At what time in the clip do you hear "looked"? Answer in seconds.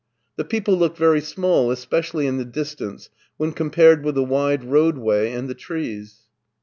0.75-0.97